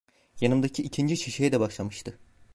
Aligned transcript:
Yanımdaki 0.41 0.83
ikinci 0.83 1.17
şişeye 1.17 1.51
de 1.51 1.59
başlamıştı. 1.59 2.19